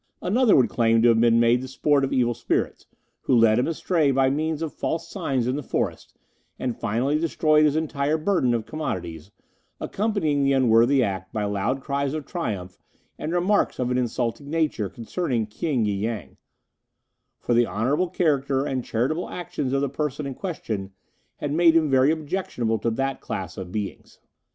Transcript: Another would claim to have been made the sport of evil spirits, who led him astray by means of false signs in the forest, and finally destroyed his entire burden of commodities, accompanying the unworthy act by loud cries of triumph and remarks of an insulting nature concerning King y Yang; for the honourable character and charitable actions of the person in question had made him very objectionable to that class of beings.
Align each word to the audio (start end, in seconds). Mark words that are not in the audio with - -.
Another 0.23 0.55
would 0.55 0.67
claim 0.67 0.99
to 1.03 1.09
have 1.09 1.21
been 1.21 1.39
made 1.39 1.61
the 1.61 1.67
sport 1.67 2.03
of 2.03 2.11
evil 2.11 2.33
spirits, 2.33 2.87
who 3.21 3.35
led 3.37 3.59
him 3.59 3.67
astray 3.67 4.09
by 4.09 4.31
means 4.31 4.63
of 4.63 4.73
false 4.73 5.07
signs 5.07 5.45
in 5.45 5.55
the 5.55 5.61
forest, 5.61 6.15
and 6.57 6.75
finally 6.75 7.19
destroyed 7.19 7.65
his 7.65 7.75
entire 7.75 8.17
burden 8.17 8.55
of 8.55 8.65
commodities, 8.65 9.29
accompanying 9.79 10.43
the 10.43 10.53
unworthy 10.53 11.03
act 11.03 11.31
by 11.31 11.43
loud 11.43 11.81
cries 11.81 12.15
of 12.15 12.25
triumph 12.25 12.79
and 13.19 13.31
remarks 13.31 13.77
of 13.77 13.91
an 13.91 13.97
insulting 13.99 14.49
nature 14.49 14.89
concerning 14.89 15.45
King 15.45 15.83
y 15.83 15.91
Yang; 15.91 16.37
for 17.39 17.53
the 17.53 17.67
honourable 17.67 18.09
character 18.09 18.65
and 18.65 18.83
charitable 18.83 19.29
actions 19.29 19.71
of 19.71 19.81
the 19.81 19.87
person 19.87 20.25
in 20.25 20.33
question 20.33 20.93
had 21.35 21.53
made 21.53 21.75
him 21.75 21.91
very 21.91 22.09
objectionable 22.09 22.79
to 22.79 22.89
that 22.89 23.21
class 23.21 23.55
of 23.55 23.71
beings. 23.71 24.17